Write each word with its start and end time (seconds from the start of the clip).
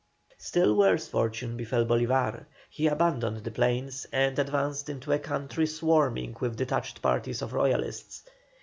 Still 0.39 0.75
worse 0.75 1.07
fortune 1.07 1.55
befell 1.57 1.85
Bolívar. 1.85 2.45
He 2.71 2.87
abandoned 2.87 3.43
the 3.43 3.51
plains 3.51 4.07
and 4.11 4.39
advanced 4.39 4.89
into 4.89 5.11
a 5.13 5.19
country 5.19 5.67
swarming 5.67 6.35
with 6.39 6.55
detached 6.57 7.03
parties 7.03 7.43
of 7.43 7.53
Royalists. 7.53 8.23